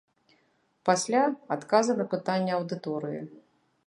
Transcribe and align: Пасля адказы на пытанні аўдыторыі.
Пасля 0.87 1.21
адказы 1.55 1.93
на 1.99 2.05
пытанні 2.13 2.51
аўдыторыі. 2.59 3.21